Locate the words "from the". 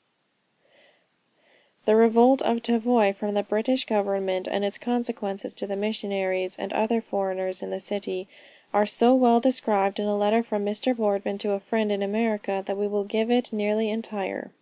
3.14-3.42